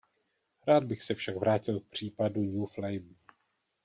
Rád 0.67 0.83
bych 0.83 1.01
se 1.01 1.13
však 1.15 1.35
vrátil 1.37 1.79
k 1.79 1.85
případu 1.85 2.41
New 2.41 2.65
Flame. 2.65 3.15